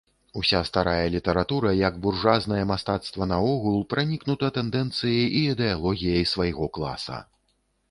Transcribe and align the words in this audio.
Уся 0.39 0.59
старая 0.69 1.09
літаратура, 1.15 1.73
як 1.87 1.99
буржуазнае 2.05 2.61
мастацтва 2.71 3.29
наогул, 3.33 3.77
пранікнута 3.93 4.51
тэндэнцыяй 4.57 5.23
і 5.37 5.45
ідэалогіяй 5.53 6.29
свайго 6.35 6.65
класа. 6.79 7.23